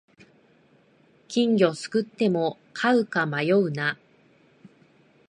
[1.27, 3.99] 金魚すくっても飼うか迷うな